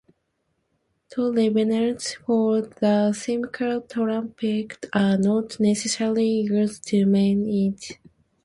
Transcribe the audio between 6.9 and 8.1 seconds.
maintain it.